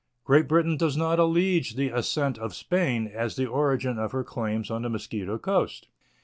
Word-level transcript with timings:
Great 0.23 0.47
Britain 0.47 0.77
does 0.77 0.97
not 0.97 1.19
allege 1.19 1.75
the 1.75 1.89
assent 1.89 2.39
of 2.39 2.55
Spain 2.55 3.05
as 3.05 3.35
the 3.35 3.45
origin 3.45 3.99
of 3.99 4.13
her 4.13 4.23
claims 4.23 4.71
on 4.71 4.81
the 4.81 4.89
Mosquito 4.89 5.37
Coast. 5.37 5.89